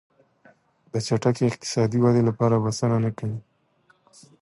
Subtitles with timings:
[0.91, 3.39] د چټکې اقتصادي ودې لپاره بسنه نه کوي.